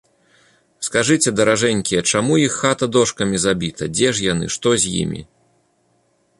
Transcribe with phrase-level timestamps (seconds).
[0.87, 5.21] Скажыце, даражэнькія, чаму іх хата дошкамі забіта, дзе ж яны, што з імі?